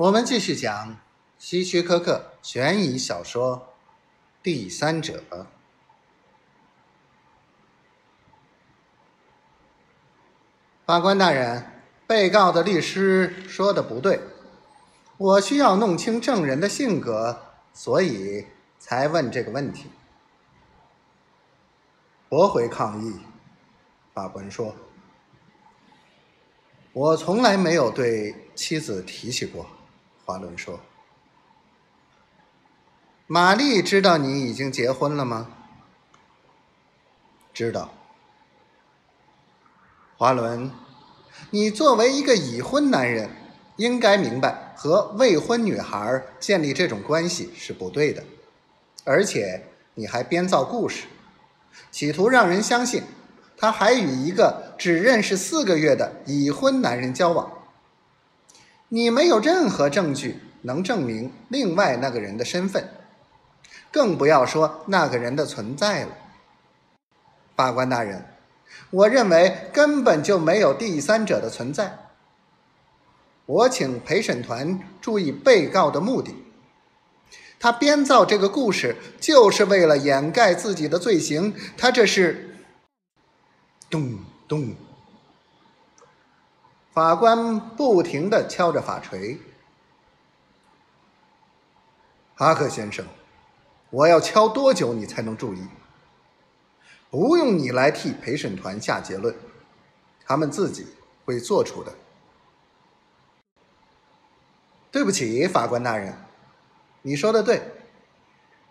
[0.00, 0.96] 我们继续讲
[1.36, 3.58] 希区柯克悬疑小说
[4.42, 5.22] 《第三者》。
[10.86, 14.20] 法官大人，被告的律师说的不对，
[15.18, 17.38] 我需要弄清证人的性格，
[17.74, 18.46] 所以
[18.78, 19.90] 才问这个问题。
[22.30, 23.20] 驳回抗议，
[24.14, 24.74] 法官说
[26.94, 29.66] ：“我从来没有对妻子提起过。”
[30.30, 30.78] 华伦说
[33.26, 35.48] ：“玛丽知道你已经结婚了吗
[37.52, 37.92] ？”“知道。”
[40.16, 40.70] 华伦，
[41.50, 43.28] 你作为一个已婚男人，
[43.74, 48.22] 应该明白和未婚女孩建立这种关系是不对的，
[49.02, 51.08] 而且你还编造故事，
[51.90, 53.02] 企图让人相信
[53.56, 57.59] 他还与一个只认识四个月的已婚男人交往。
[58.92, 62.88] 你没有任何证据能证明另外那个人的身份，
[63.92, 66.10] 更不要说那个人的存在了。
[67.54, 68.26] 法官大人，
[68.90, 71.98] 我认为根本就没有第三者的存在。
[73.46, 76.34] 我请陪审团注意被告的目的，
[77.60, 81.54] 他编造这个故事就是为了掩盖自己的罪行。
[81.78, 82.56] 他这是
[83.88, 84.74] 咚咚。
[86.92, 89.38] 法官不停的敲着法锤。
[92.34, 93.06] 哈克先生，
[93.90, 95.68] 我要敲多久你才能注意？
[97.10, 99.34] 不用你来替陪审团下结论，
[100.24, 100.86] 他们自己
[101.24, 101.92] 会做出的。
[104.90, 106.16] 对不起，法官大人，
[107.02, 107.62] 你说的对。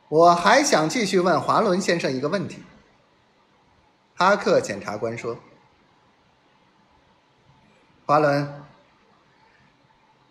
[0.10, 2.64] 我还想继续问华伦先生一个问题。
[4.16, 5.38] 哈克检察官说。
[8.10, 8.52] 华伦，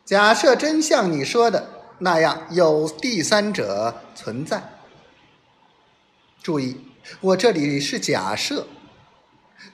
[0.05, 4.61] 假设真像你说的那样有第三者存在，
[6.43, 6.77] 注意，
[7.21, 8.67] 我这里是假设。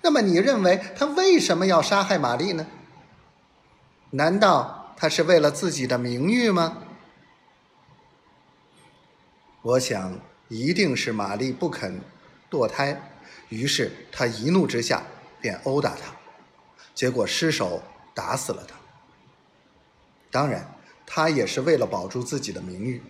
[0.03, 2.67] 那么你认为他为什么要杀害玛丽呢？
[4.11, 6.83] 难道他是为了自己的名誉吗？
[9.63, 12.03] 我想一定是玛丽不肯
[12.51, 13.01] 堕胎，
[13.49, 15.03] 于是他一怒之下
[15.41, 16.15] 便殴打她，
[16.95, 17.83] 结果失手。
[18.15, 18.77] 打死了他。
[20.31, 20.67] 当然，
[21.05, 23.03] 他也是为了保住自己的名誉，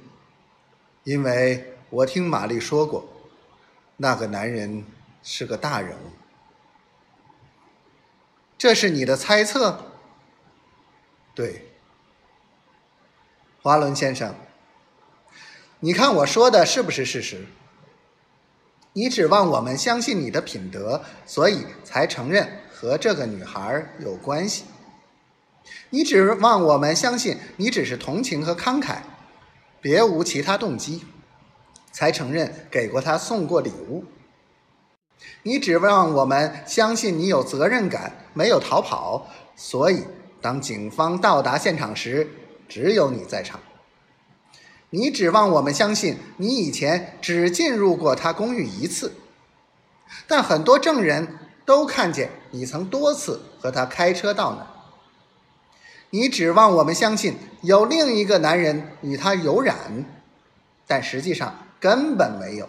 [1.05, 3.07] 因为我听玛丽说过，
[3.97, 4.85] 那个男人
[5.23, 6.11] 是个大人物。
[8.59, 9.93] 这是你的猜测？
[11.35, 11.71] 对，
[13.63, 14.35] 华伦先生，
[15.81, 17.47] 你看我说的是不是事实？
[18.93, 24.65] 你指望我们相信你的品德，所以才承认和这个女孩有关系。
[25.91, 28.99] 你指望我们相信你只是同情和慷慨，
[29.81, 31.05] 别无其他动机，
[31.93, 34.05] 才承认给过他送过礼物。
[35.43, 39.27] 你指望我们相信你有责任感，没有逃跑，
[39.57, 40.05] 所以
[40.41, 42.29] 当警方到达现场时，
[42.69, 43.61] 只有你在场。
[44.91, 49.13] 你指望我们相信你以前只进入过他公寓一次，
[50.29, 54.74] 但很多证人都看见你曾多次和他开车到那。
[56.15, 60.05] 你指望我们相信有另一个男人与他有染，
[60.87, 62.69] 但实际上根本没有，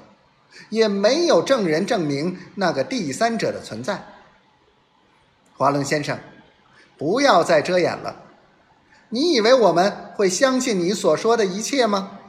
[0.69, 4.03] 也没有证人证明那个第三者的存在。
[5.53, 6.17] 华伦先生，
[6.97, 8.23] 不要再遮掩了。
[9.09, 12.21] 你以为我们会相信你所说的一切吗？